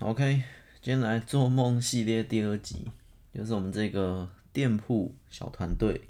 [0.00, 0.42] OK，
[0.82, 2.92] 今天来做梦系列第二集，
[3.32, 6.02] 就是我们这个店铺小团队，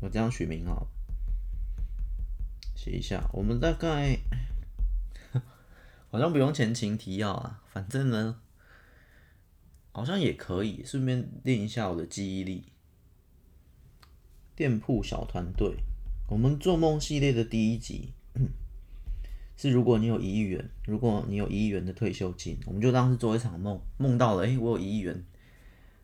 [0.00, 0.86] 我这样取名哈，
[2.76, 3.28] 写一下。
[3.32, 4.16] 我们大概
[6.08, 8.40] 好像不用前情提要啊，反正呢，
[9.90, 12.66] 好像也可以顺便练一下我的记忆力。
[14.54, 15.78] 店铺小团队，
[16.28, 18.12] 我们做梦系列的第一集。
[19.58, 25.24] 是，如果你有一亿元，如果你有一亿元的退休金，我们就当是做一场梦，梦到了，诶、我有一亿元，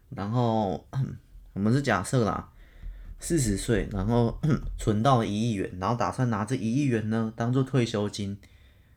[0.09, 0.87] 然后
[1.53, 2.51] 我们是假设啦，
[3.21, 4.41] 四十岁，然后
[4.79, 8.39] 存到了一亿元，然后打算拿这一亿元呢当做退休金，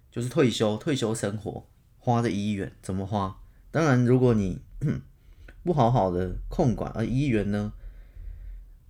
[0.10, 1.68] 就是退休退休生活，
[2.00, 3.38] 花这一亿元怎么花？
[3.72, 4.62] 当然，如果你
[5.66, 7.74] 不好好的控管，而一亿元呢，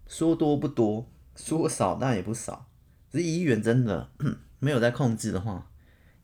[0.05, 2.67] 说多不多，说少但也不少，
[3.09, 4.11] 这一亿元真的。
[4.59, 5.69] 没有在控制的话，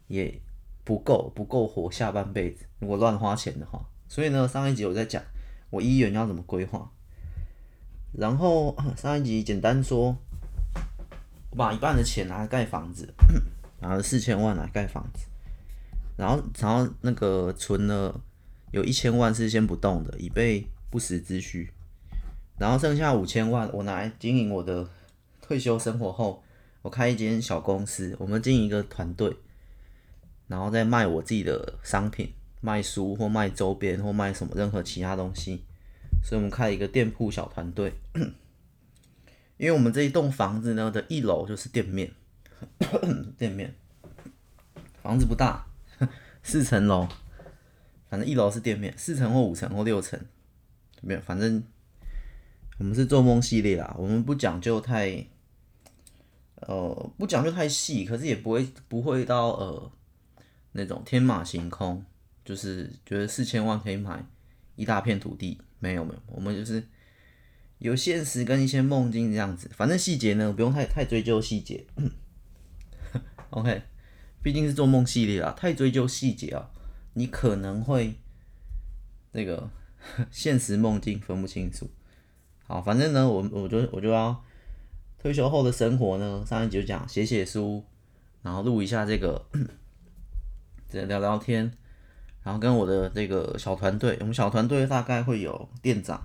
[0.07, 0.41] 也
[0.83, 2.65] 不够不够活下半辈子。
[2.79, 5.21] 如果乱花钱的话，所以呢，上一集我在讲
[5.69, 6.91] 我一元要怎么规划。
[8.13, 10.15] 然后上一集简单说，
[11.51, 13.13] 我把一半的钱拿来盖房子，
[13.79, 15.25] 拿了四千万来盖房子，
[16.17, 18.19] 然后然后那个存了
[18.71, 21.71] 有一千万是先不动的，以备不时之需。
[22.57, 24.89] 然后剩下五千万，我拿来经营我的
[25.41, 26.43] 退休生活后。
[26.83, 29.37] 我开一间小公司，我们经营一个团队，
[30.47, 35.63] 然后再卖我自己的商品，卖书或卖周边或卖什么任何其他东西，
[36.23, 37.93] 所以我们开一个店铺小团队。
[39.57, 42.11] 因为我们这一栋房子呢的一楼就是店面，
[43.37, 43.75] 店面，
[45.03, 45.67] 房子不大，
[46.41, 47.07] 四层楼，
[48.09, 50.19] 反正一楼是店面，四层或五层或六层，
[51.01, 51.63] 没有，反正
[52.79, 55.27] 我们是做梦系列啦，我们不讲究太。
[56.67, 59.91] 呃，不讲究太细，可是也不会不会到呃
[60.73, 62.03] 那种天马行空，
[62.45, 64.23] 就是觉得四千万可以买
[64.75, 66.87] 一大片土地，没有没有，我们就是
[67.79, 71.83] 有现实跟一些梦境这样子，反正细节呢不用太太追究细节。
[73.49, 73.81] OK，
[74.43, 76.69] 毕竟是做梦系列啊，太追究细节啊，
[77.13, 78.13] 你可能会
[79.31, 79.69] 那个
[80.29, 81.89] 现实梦境分不清楚。
[82.67, 84.43] 好，反正呢，我我就我就要。
[85.21, 86.43] 退休后的生活呢？
[86.47, 87.85] 上一集就讲写写书，
[88.41, 89.45] 然后录一下这个，
[90.89, 91.71] 这聊聊天，
[92.41, 96.19] 然后跟我的这个小团队，我们小团队大概会有店长，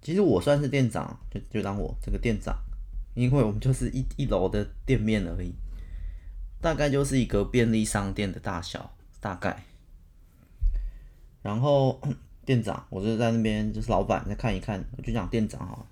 [0.00, 2.56] 其实我算是店长，就就当我这个店长，
[3.14, 5.52] 因为我们就是一一楼的店面而已，
[6.60, 9.64] 大概就是一个便利商店的大小，大概。
[11.42, 12.00] 然后
[12.46, 15.84] 店长，我就在那边就是老板，再看一看，我就讲店长哈。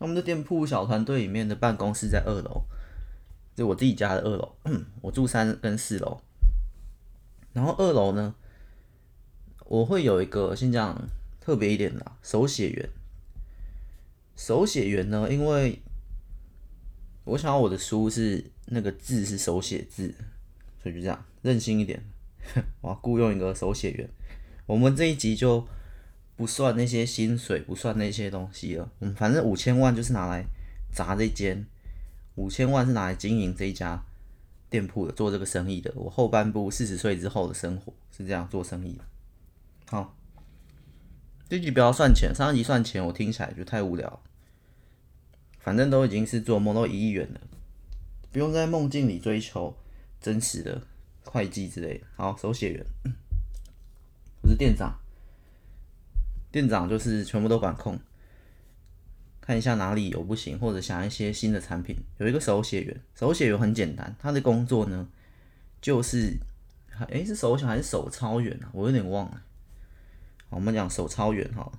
[0.00, 2.62] 那我们的店铺小团队里面的办公室在二楼，
[3.54, 4.56] 就我自己家的二楼，
[5.02, 6.18] 我住三跟四楼。
[7.52, 8.34] 然后二楼呢，
[9.66, 10.98] 我会有一个先讲
[11.38, 12.88] 特别一点的手写员。
[14.34, 15.82] 手写员呢，因为
[17.24, 20.14] 我想要我的书是那个字是手写字，
[20.82, 22.02] 所以就这样任性一点，
[22.80, 24.08] 我要雇佣一个手写员。
[24.64, 25.68] 我们这一集就。
[26.40, 28.90] 不算那些薪水，不算那些东西了。
[29.00, 30.46] 嗯，反正五千万就是拿来
[30.90, 31.66] 砸这间，
[32.34, 34.02] 五千万是拿来经营这一家
[34.70, 35.92] 店铺的，做这个生意的。
[35.94, 39.04] 我后半部四十岁之后的生活是这样做生意的。
[39.90, 40.16] 好，
[41.46, 44.22] 这集不要算钱，上一集算钱，我听起来就太无聊。
[45.58, 47.40] 反正都已经是做梦都一亿元了，
[48.32, 49.76] 不用在梦境里追求
[50.18, 50.80] 真实的
[51.22, 52.02] 会计之类。
[52.16, 52.86] 好，手写员，
[54.40, 54.99] 我是店长。
[56.50, 57.98] 店长就是全部都管控，
[59.40, 61.96] 看一下哪里有不行，或者想一些新的产品。
[62.18, 65.08] 有一个手写员，手写员很简单，他的工作呢
[65.80, 66.36] 就是，
[67.08, 68.70] 哎、是手写还是手抄员啊？
[68.72, 69.42] 我有点忘了。
[70.48, 71.70] 我们讲手抄员哈。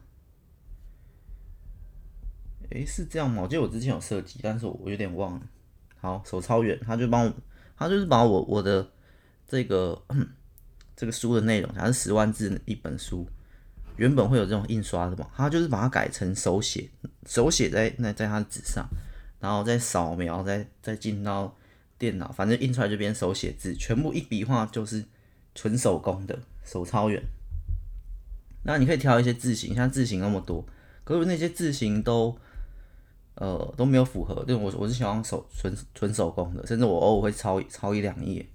[2.74, 3.42] 哎、是这样吗？
[3.42, 5.42] 我记得我之前有设计，但是我有点忘了。
[6.00, 7.34] 好，手抄员，他就帮我，
[7.76, 8.90] 他就是把我我的
[9.46, 10.02] 这个
[10.96, 13.28] 这个书的内容，还是十万字一本书。
[13.98, 16.90] 原本会有这种印刷的嘛，他就是把它改成手写，
[17.26, 18.88] 手写在那在他的纸上，
[19.40, 21.56] 然后再扫描，再再进到
[21.98, 25.06] 电脑，反正印出来就变手写字，全部一笔画就是
[25.54, 27.22] 纯手工的手抄员。
[28.64, 30.66] 那你可以挑一些字型，像字型那么多，
[31.04, 32.36] 可是那些字型都
[33.36, 38.46] 呃都没有符合，因为我我是喜欢手纯纯手工的，甚至我偶尔会抄抄一两页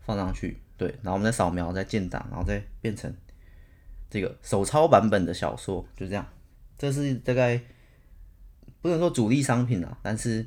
[0.00, 3.14] 放上去，对，然后我们再扫描，再建档，然后再变成。
[4.14, 6.24] 这个手抄版本的小说就这样，
[6.78, 7.60] 这是大概
[8.80, 10.46] 不能说主力商品啊，但是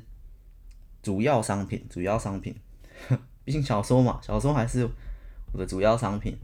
[1.02, 2.56] 主要商品，主要商品，
[3.44, 4.88] 毕竟小说嘛，小说还是
[5.52, 6.34] 我的主要商品。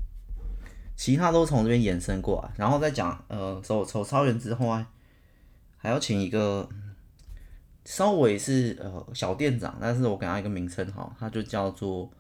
[0.95, 4.87] 其他都从这边延伸过来，然后再讲呃手手抄员之后啊，
[5.79, 6.69] 还要请一个
[7.87, 12.11] 稍微是呃小店长，但是我给他一个名称哈，他就叫做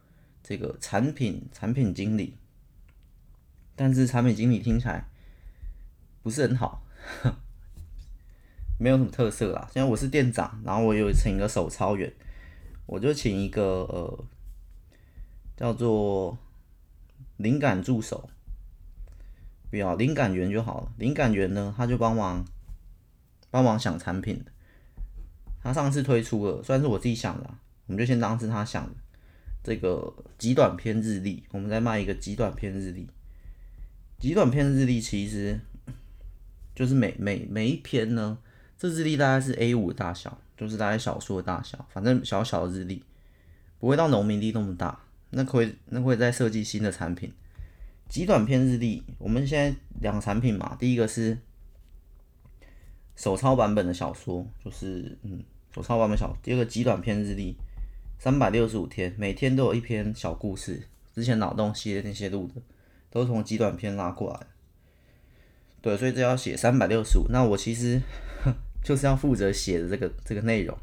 [0.43, 2.39] 这个产品产品经理，
[3.77, 5.05] 但是产品经理听起来
[6.23, 6.83] 不是很好，
[8.79, 9.69] 没有什么特色啦。
[9.73, 12.13] 现在我是店长，然后我有请一个手操员，
[12.87, 14.25] 我就请一个呃
[15.57, 16.39] 叫做
[17.37, 18.31] 灵感助手。
[19.71, 20.93] 不要灵感员就好了。
[20.99, 22.45] 灵感员呢，他就帮忙
[23.51, 24.45] 帮忙想产品。
[25.61, 27.51] 他上次推出了，虽然是我自己想的，
[27.87, 28.95] 我们就先当是他想的
[29.65, 31.43] 这个极短篇日历。
[31.51, 33.11] 我们再卖一个极短篇日历。
[34.25, 35.61] 极短篇日历其实
[36.75, 38.39] 就是每每每一篇呢，
[38.79, 43.03] 这日历大概是 A5 的大小，就是大概小说的大小，反正小小的日历，
[43.79, 44.99] 不会到农民历那么大。
[45.29, 47.31] 那可以那会再设计新的产品。
[48.09, 51.37] 极短篇日历，我们现在两产品嘛，第一个是
[53.15, 55.45] 手抄版本的小说，就是嗯
[55.75, 56.39] 手抄版本小说。
[56.43, 57.55] 第二个极短篇日历，
[58.19, 60.89] 三百六十五天，每天都有一篇小故事。
[61.15, 62.63] 之前脑洞系列那些录的，
[63.15, 64.47] 都从极短篇拉过来。
[65.81, 67.25] 对，所以这要写三百六十五。
[67.31, 67.99] 那我其实
[68.85, 70.77] 就是要负责写的这个这个内容，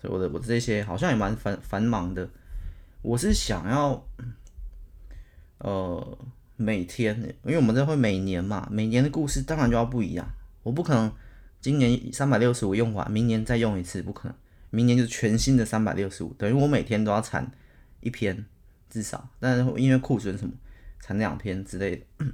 [0.00, 2.28] 所以我的我的这些好像也蛮繁繁忙的。
[3.02, 4.04] 我是想要。
[5.58, 6.18] 呃，
[6.56, 10.28] 每天，因为我们这会每年嘛，每年的故事当然就要不一样。
[10.62, 11.10] 我不可能
[11.62, 14.36] 今年三百六十五用完，明年再用一次，不可能。
[14.68, 17.50] 明年就是全新的三百六十五，等于我每天都要产
[18.00, 18.44] 一篇
[18.90, 19.26] 至少。
[19.40, 20.52] 但是因为库存什么，
[21.06, 22.26] 产两篇之类的，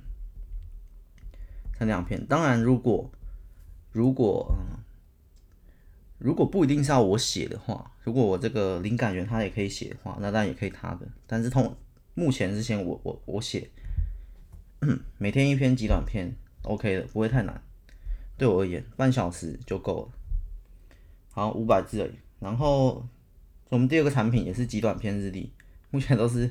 [1.77, 2.25] 产两篇。
[2.27, 3.11] 当然，如果
[3.91, 4.79] 如果嗯，
[6.17, 11.07] 如果不一定是要我写的话，如果我这个灵感源他也可以写的话，那当然也可以他的。
[11.27, 11.77] 但是通。
[12.15, 13.71] 目前之前我我我写，
[15.19, 17.63] 每天一篇极短篇，OK 的，不会太难，
[18.37, 20.13] 对我而言半小时就够了。
[21.31, 22.13] 好，五百字而已。
[22.39, 23.07] 然后
[23.71, 25.53] 我们第二个产品也是极短篇日历，
[25.91, 26.51] 目前都是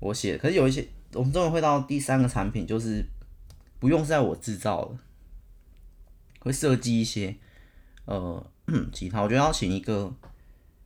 [0.00, 0.36] 我写。
[0.36, 3.04] 可是有一些，我们终于会到第三个产品，就是
[3.78, 4.98] 不用在我制造了，
[6.40, 7.36] 会设计一些
[8.04, 8.44] 呃
[8.92, 9.22] 其他。
[9.22, 10.14] 我觉得要请一个，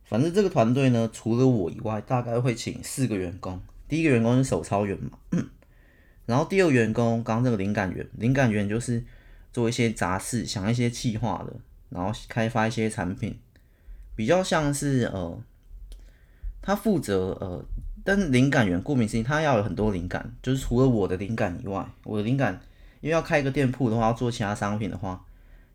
[0.05, 3.61] 反正这个团队呢，除了我以外，大概会请四个员工。
[3.89, 5.19] 第一个员工是手操员嘛，
[6.25, 9.03] 然后第二个员工刚刚这个灵感员，灵感员就是
[9.51, 11.53] 做一些杂事，想一些企划的，
[11.89, 13.37] 然后开发一些产品，
[14.15, 15.37] 比较像是呃，
[16.61, 17.63] 他负责呃，
[18.03, 22.59] 但是灵感源顾名思义，他要有很多灵感，就是除了我的灵感以外，我的灵感
[22.99, 25.25] 因为要开一个店铺的话，要做其他商品的话，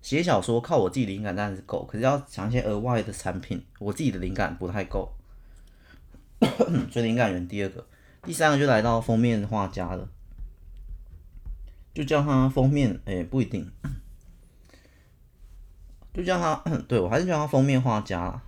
[0.02, 5.10] 写小说靠我自己灵感当然是够，可是要想一些额外的产品，我自己的灵感不太够，
[6.92, 7.86] 所以灵感源第二个。
[8.24, 10.08] 第三个就来到封面画家了，
[11.94, 13.70] 就叫他封面，哎、不一定，
[16.12, 16.54] 就叫他，
[16.86, 18.42] 对，我还是叫他封面画家啦。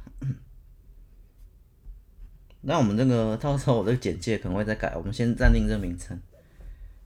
[2.63, 6.19] 那我们这个到时候我这个简介可能会再改，我们先暂定这名称。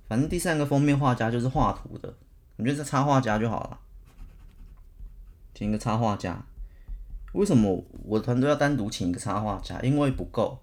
[0.08, 2.12] 反正第三个封面画家就是画图的，
[2.56, 3.78] 我觉得是插画家就好了，
[5.54, 6.44] 请一个插画家。
[7.32, 9.80] 为什么我团队要单独请一个插画家？
[9.80, 10.60] 因为不够。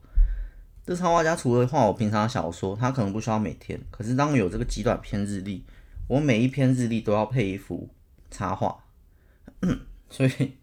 [0.86, 3.80] 这插画家除了画我平常的小说，他可能不需要每天。
[3.92, 5.64] 可是当有这个极短篇日历，
[6.08, 7.90] 我每一篇日历都要配一幅
[8.30, 8.84] 插画，
[10.10, 10.58] 所以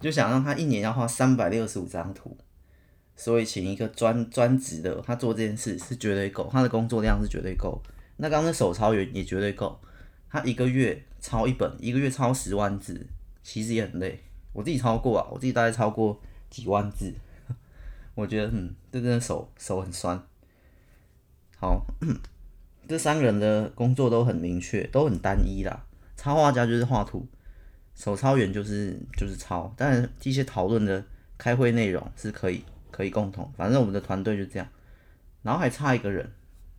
[0.00, 2.36] 就想让他一年要画三百六十五张图。
[3.20, 7.78] 所以请一个专专职的，他做这件事是绝对够，他的工作量是绝对够。
[8.16, 9.78] 那刚刚的手抄员也绝对够，
[10.30, 13.06] 他一个月抄一本，一个月抄十万字，
[13.42, 14.18] 其实也很累。
[14.54, 17.12] 我自己抄过啊，我自己大概抄过几万字。
[18.16, 20.18] 我觉得，嗯，这真的手手很酸。
[21.58, 21.84] 好，
[22.88, 25.84] 这三个人的工作都很明确，都很单一啦。
[26.16, 27.28] 插画家就是画图，
[27.94, 31.04] 手抄员就是就是抄，但是一些讨论的
[31.36, 33.52] 开会内容是可以可以共同。
[33.56, 34.68] 反正我们的团队就这样，
[35.42, 36.32] 然后还差一个人，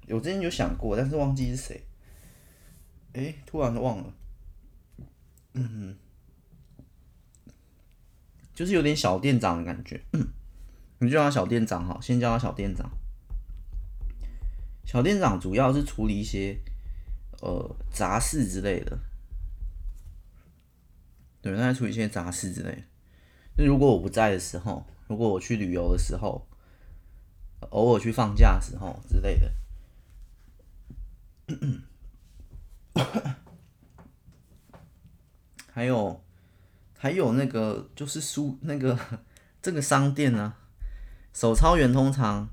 [0.09, 1.83] 我之前有想过，但是忘记是谁。
[3.13, 4.13] 哎，突然忘了。
[5.53, 5.97] 嗯，
[8.53, 10.01] 就是有点小店长的感觉。
[10.99, 12.89] 你就叫他小店长哈，先叫他小店长。
[14.85, 16.57] 小店长主要是处理一些
[17.41, 18.99] 呃杂事之类的，
[21.41, 22.83] 对，他在处理一些杂事之类。
[23.57, 26.47] 那如果我不在的时候，如果我去旅游的时候，
[27.71, 29.51] 偶尔去放假时候之类的，
[35.69, 36.23] 还有
[36.97, 38.97] 还有那个就是书那个
[39.61, 40.53] 这个商店呢、
[41.33, 42.47] 手抄员通常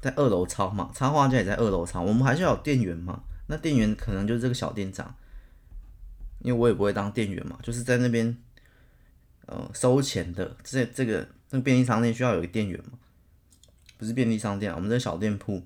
[0.00, 2.02] 在二楼抄嘛，插画家也在二楼抄。
[2.02, 5.14] 我们还是要有店员嘛，那店员可能就是这个小店长，
[6.40, 8.36] 因为我也不会当店员嘛，就是在那边
[9.46, 10.56] 呃收钱的。
[10.64, 12.92] 这这个那便利商店需要有一个店员吗？
[13.98, 15.62] 不是便利商店，我们这小店铺，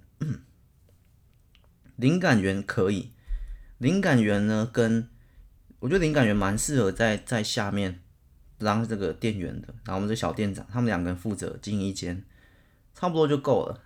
[1.97, 3.13] 灵感源可以。
[3.79, 5.09] 灵感源呢，跟
[5.79, 8.01] 我觉得灵感源蛮适合在在下面
[8.59, 9.69] 当这个店员的。
[9.85, 12.25] 然后我们这小店长，他们两个人负责经营一间，
[12.95, 13.81] 差不多就够了。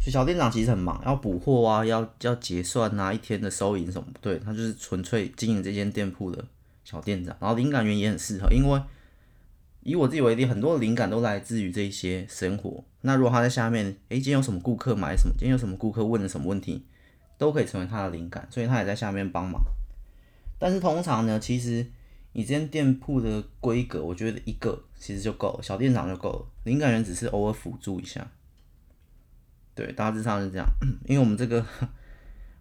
[0.00, 6.44] 所以小店长其实很忙，要补货啊，要要结算啊，一天的收银什么不对，他就是纯粹经营这间店铺的
[6.82, 7.36] 小店长。
[7.40, 8.82] 然后灵感源也很适合，因为。
[9.84, 12.82] 以我自己为例，很多灵感都来自于这些生活。
[13.02, 15.34] 那如果他在下面，诶，今天有什么顾客买什么？
[15.38, 16.86] 今天有什么顾客问了什么问题，
[17.36, 18.48] 都可以成为他的灵感。
[18.50, 19.62] 所以他也在下面帮忙。
[20.58, 21.86] 但是通常呢，其实
[22.32, 26.46] 你这间店铺的规格，我觉得一个其实就够了，小店长就够了。
[26.64, 28.26] 灵感员只是偶尔辅助一下。
[29.74, 30.66] 对，大致上是这样。
[31.06, 31.66] 因为我们这个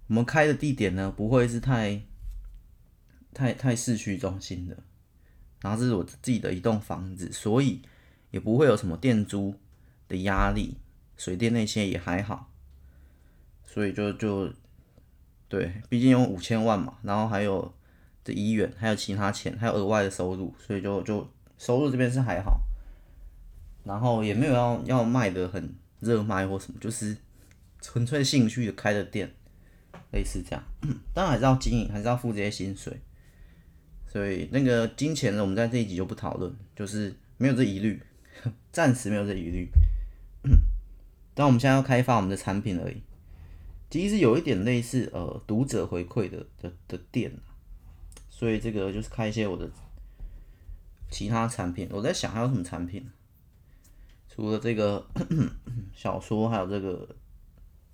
[0.08, 2.01] 我们开的地点呢，不会是太
[3.34, 4.77] 太太市区中心的。
[5.63, 7.82] 然后这是我自己的一栋房子，所以
[8.32, 9.55] 也不会有什么电租
[10.10, 10.75] 的压力，
[11.15, 12.51] 水电那些也还好，
[13.63, 14.51] 所以就就
[15.48, 17.74] 对，毕竟有五千万嘛，然后还有
[18.25, 21.25] 这医院，还有其他钱，还有额外的收入，所以就就
[21.58, 22.62] 收入这边是还好，
[23.86, 27.15] 然后也没有要要卖的很热卖或什么，就是
[27.79, 29.34] 纯粹兴趣的开的店，
[30.12, 30.63] 类似这样，
[31.13, 33.00] 当然还是要经营，还是要付这些薪水。
[34.13, 38.00] 所以那个金钱呢，我们在这一集就不讨论，就是没有这疑虑，
[38.72, 39.67] 暂时没有这疑虑。
[41.34, 43.01] 但我们现在要开发我们的产品而已，
[43.89, 47.32] 其实有一点类似呃读者回馈的的的店，
[48.29, 49.67] 所以这个就是开一些我的
[51.10, 51.89] 其他产品。
[51.91, 53.10] 我在想还有什么产品，
[54.29, 55.03] 除了这个
[55.96, 57.15] 小说，还有这个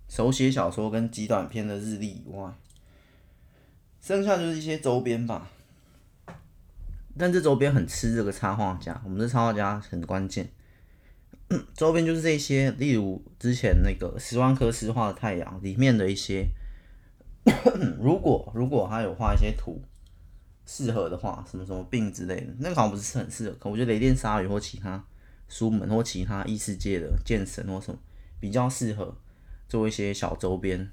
[0.09, 2.53] 手写小说跟极短篇的日历以外，
[4.01, 5.49] 剩下就是一些周边吧。
[7.19, 10.49] 但这周边很吃这个插画家，我们的插画家很关键。
[11.75, 16.47] 周边就是这些，例如之前那个十万颗湿化的太阳里面的一些，
[17.99, 19.81] 如果如果他有画一些图
[20.65, 23.55] 适合的话，什么什么病之类的，那个好像不是很适合。
[23.59, 25.03] 可我觉得雷电鲨鱼或其他
[25.49, 27.99] 书门或其他异世界的剑神或什么
[28.39, 29.13] 比较适合
[29.67, 30.89] 做一些小周边。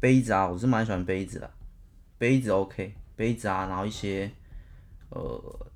[0.00, 1.50] 杯子啊，我是蛮喜欢杯子的，
[2.16, 4.30] 杯子 OK，杯子啊，然后一些。
[5.10, 5.66] 呃，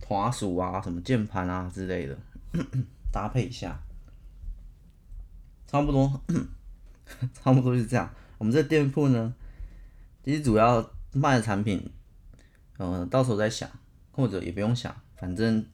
[0.00, 2.18] 滑鼠啊，什么键盘啊之类的，
[3.12, 3.80] 搭配一下，
[5.66, 6.20] 差不多，
[7.32, 8.12] 差不多是这样。
[8.38, 9.34] 我们这店铺呢，
[10.24, 11.88] 其实主要卖的产品，
[12.78, 13.70] 嗯、到时候再想，
[14.10, 15.64] 或者也不用想，反正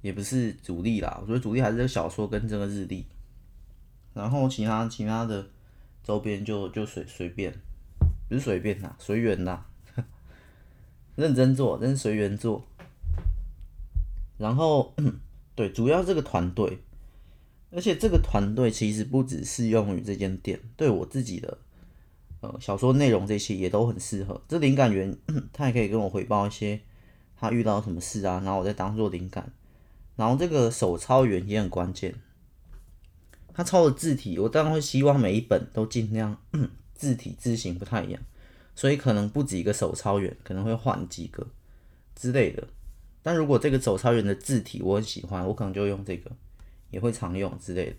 [0.00, 1.18] 也不是主力啦。
[1.20, 3.04] 我觉得主力还是这个小说跟这个日历，
[4.14, 5.44] 然后其他其他的
[6.04, 7.52] 周边就就随随便，
[8.28, 9.66] 不是随便啦，随缘啦。
[11.20, 12.66] 认真做，真随缘做。
[14.38, 14.94] 然后，
[15.54, 16.78] 对，主要这个团队，
[17.70, 21.58] 而且这个团队其实不只适用于这间店，对我自己的
[22.40, 24.40] 呃小说内容这些也都很适合。
[24.48, 25.14] 这灵感源
[25.52, 26.80] 他也可以跟我汇报一些
[27.36, 29.52] 他遇到什么事啊，然后我再当做灵感。
[30.16, 32.14] 然后这个手抄员也很关键，
[33.52, 36.36] 他抄的字体，我当然会希望每一本都尽量
[36.94, 38.22] 字体字形不太一样。
[38.74, 41.46] 所以可能不止一个手抄员，可能会换几个
[42.14, 42.66] 之类的。
[43.22, 46.30] 但如果这个手抄员的字体我很喜欢，我可能就用这个，
[46.90, 47.96] 也会常用之类的。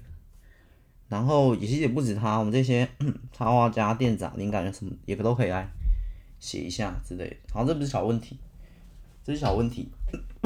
[1.07, 2.89] 然后也其实也不止他，我们这些
[3.31, 5.69] 插画家、店长、灵感什么也都可以来
[6.39, 7.35] 写一下之类的。
[7.53, 8.39] 好，这不是小问题，
[9.23, 9.91] 这是小问题，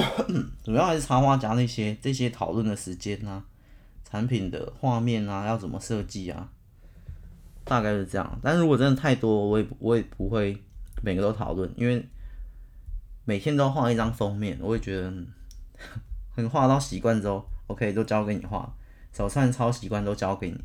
[0.63, 3.45] 主要还是插画家那些这些讨论的时间啊，
[4.03, 6.51] 产品的画面啊，要怎么设计啊。
[7.65, 10.63] 大概是这样，但如果真的太多，我也我也不会
[11.01, 12.07] 每个都讨论，因为
[13.25, 15.11] 每天都画一张封面，我会觉得
[16.35, 18.71] 很画到习惯之后，OK 都交给你画，
[19.11, 20.63] 手串抄习惯都交给你，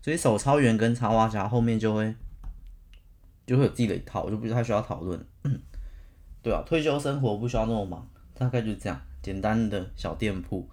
[0.00, 2.14] 所以手抄员跟插画家后面就会
[3.46, 5.22] 就会有自己的一套，我就不太需要讨论。
[6.42, 10.66] 对啊，退休生活不需要那么忙，大概就是这样，简单的小店铺，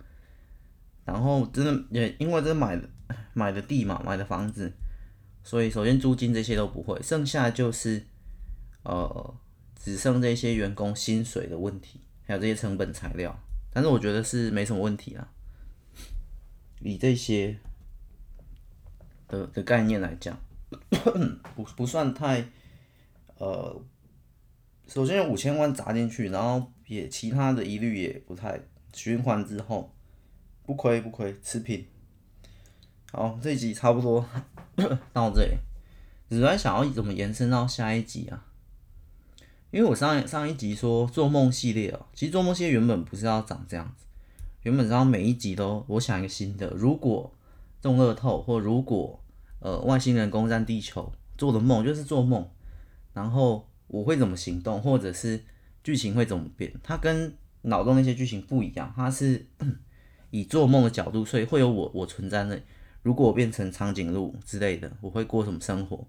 [1.04, 2.88] 然后真的也因为这买的
[3.34, 4.72] 买的地嘛，买的房子。
[5.46, 8.04] 所以，首先租金这些都不会，剩下就是，
[8.82, 9.36] 呃，
[9.76, 13.40] 只剩这些员工薪水的问题，还有这些成本材料。
[13.72, 15.28] 但是我觉得是没什么问题啦。
[16.82, 17.56] 以这些
[19.28, 20.36] 的的概念来讲，
[21.56, 22.44] 不不算太，
[23.38, 23.80] 呃，
[24.88, 28.60] 首先有五千万砸进去，然后也其他的疑虑也不太
[28.94, 29.94] 循环之后，
[30.64, 31.86] 不亏不亏，持平。
[33.18, 34.26] 好，这一集差不多
[35.14, 35.54] 到这里。
[36.30, 38.46] 只是想要怎么延伸到下一集啊？
[39.72, 44.06] 因为我上上一集说做梦系列哦，其实做梦系列原本不是要长这样子，
[44.64, 47.34] 原本是要每一集都我想一个新的，如果
[47.82, 49.18] 中乐透或如果
[49.60, 52.46] 呃外星人攻占地球做的梦就是做梦，
[53.14, 55.42] 然后我会怎么行动，或者是
[55.86, 56.74] 剧情会怎么变？
[56.84, 59.46] 它跟脑中那些剧情不一样，它是
[60.32, 62.60] 以做梦的角度，所以会有我我存在那。
[63.06, 66.06] 如果我变成长颈鹿之类的，我会过什么生活？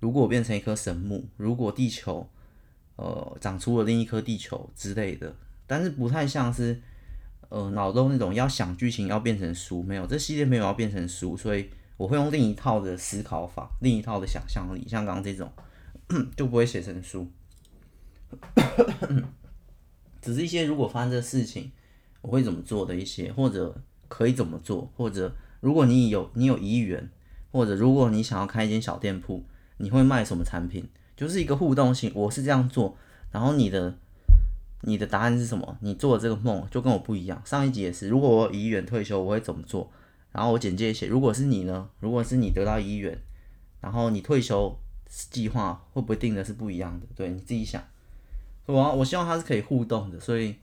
[0.00, 2.28] 如果我变成一棵神木，如果地球。
[2.96, 5.34] 呃，长出了另一颗地球之类的，
[5.66, 6.80] 但是不太像是
[7.48, 15.50] 呃脑中那种要想剧情要变成书，没有，这系列没有要变成书，所以我会用另一套的思考法，另一套的想象力，像刚刚这种
[16.36, 17.26] 就不会写成书，
[20.20, 21.72] 只是一些如果发生这事情
[22.20, 23.74] 我会怎么做的一些，或者
[24.06, 27.08] 可以怎么做，或者如果你有你有一亿元，
[27.52, 29.44] 或者如果你想要开一间小店铺，
[29.76, 30.88] 你会卖什么产品？
[31.16, 32.96] 就是一个互动性，我是这样做，
[33.30, 33.96] 然后你的
[34.80, 35.78] 你的答案是什么？
[35.80, 37.40] 你做的这个梦就跟我不一样。
[37.44, 39.88] 上一集也是，如果我一亿元退休，我会怎么做？
[40.32, 41.88] 然后我简介写，如果是你呢？
[42.00, 43.16] 如果是你得到一亿元，
[43.80, 44.76] 然后你退休
[45.06, 47.06] 计划会不会定的是不一样的？
[47.14, 47.80] 对，你自己想。
[48.66, 50.56] 我我希望它是可以互动的，所以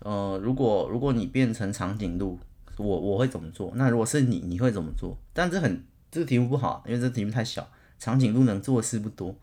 [0.00, 2.38] 呃，如果如果你变成长颈鹿，
[2.82, 3.72] 我我会怎么做？
[3.76, 5.16] 那如果是你，你会怎么做？
[5.32, 9.34] 但这很这个题目不好，因为这题目太小，长颈鹿能做的事不多。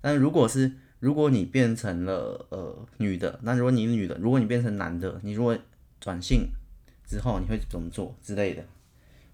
[0.00, 5.56] 但如果是如果你变成了呃女的，那如果你女的，如果你变成男的，你如果
[6.00, 6.48] 转性
[7.04, 8.64] 之后，你会怎么做之类的？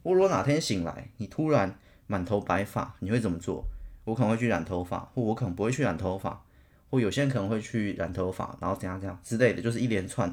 [0.02, 3.64] 我如果哪天醒来，你突然满头白发，你会怎么做？
[4.04, 6.44] 我可能会去染头发，或我可能不会去染头发，
[6.90, 10.32] 或有些人可能会去染头发，然后怎样怎样之类的，就是一连串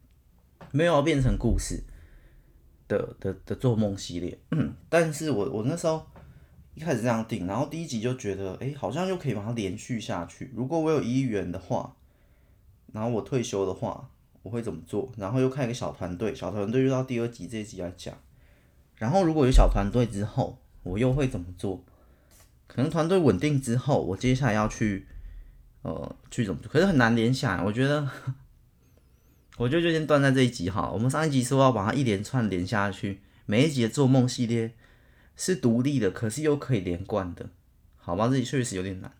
[0.72, 1.82] 没有变成故事
[2.88, 4.38] 的的的做梦系列。
[4.88, 6.06] 但是我我那时候。
[6.76, 10.50] 一开始这样定，然后第一集就觉得，哎，好像又可以把它连续下去。
[10.56, 11.94] 如果我有一亿元的话，
[12.92, 14.10] 然后我退休的话，
[14.42, 15.08] 我会怎么做？
[15.16, 18.12] 然后又看一个小团队，小团队又到第二集这一集来讲。
[18.96, 21.84] 然后如果有小团队之后，我又会怎么做？
[22.66, 25.06] 可能团队稳定之后，我接下来要去，
[25.82, 26.68] 呃，去怎么做？
[26.72, 27.64] 可是很难联想。
[27.64, 28.04] 我觉得，
[29.56, 30.90] 我觉得就先断在这一集哈。
[30.90, 34.72] 我们上一集说要把它一连串连下去，每一集的做梦系列。
[35.36, 37.50] 是独立的，可是又可以连贯的，
[37.96, 38.28] 好吧？
[38.28, 39.12] 这里确实有点难。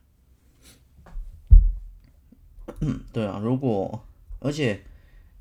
[2.79, 4.07] 嗯，对啊，如果
[4.38, 4.85] 而且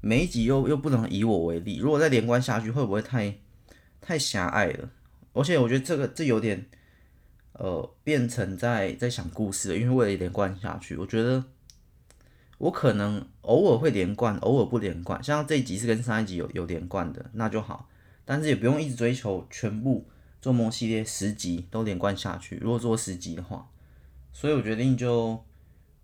[0.01, 3.35] 每一集又又不能以我为例，如果再连贯下去，会不会太
[4.01, 4.89] 太狭隘了？
[5.33, 6.65] 而且我觉得这个这有点
[7.51, 11.43] 呃，变成在在想故事了，因为为了连贯下去，我觉得
[12.63, 15.21] 我可能偶尔会连贯，偶尔不连贯。
[15.21, 17.89] 像这一集是跟上一集有有连贯的，那就好，
[18.23, 20.07] 但是也不用一直追求全部。
[20.39, 23.69] 做梦系列十集都连贯下去，如果做十集的话，
[24.31, 25.41] 所以我决定就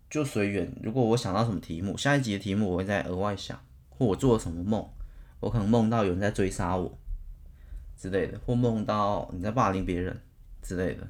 [0.08, 0.70] 就随缘。
[0.82, 4.86] 如果我想到什么题目，下一集的题目我会再额外想，或我做了什么梦，
[5.40, 6.98] 我可能梦到有人在追杀我
[7.98, 10.20] 之类的，或梦到你在霸凌别人
[10.62, 11.08] 之类的。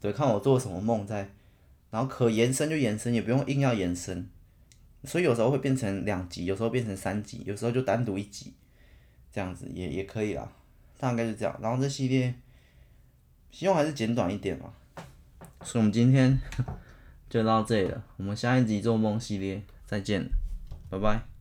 [0.00, 1.30] 对，看我做了什么梦在，
[1.90, 4.28] 然后可延伸就延伸，也不用硬要延伸。
[5.04, 8.52] 所以有时候会变成两集，有时候变成三集，有时候就单独一集，
[9.32, 10.50] 这样子也也可以啦。
[10.98, 12.34] 大概是这样，然后这系列
[13.50, 14.72] 希望还是简短一点嘛，
[15.62, 16.38] 所以我们今天
[17.30, 20.28] 就到这里了，我们下一集做梦系列再见，
[20.90, 21.37] 拜拜。